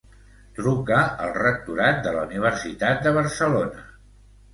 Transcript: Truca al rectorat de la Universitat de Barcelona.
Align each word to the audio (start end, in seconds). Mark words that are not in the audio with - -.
Truca 0.59 1.01
al 1.25 1.35
rectorat 1.35 1.99
de 2.07 2.13
la 2.15 2.23
Universitat 2.29 3.05
de 3.09 3.13
Barcelona. 3.19 3.85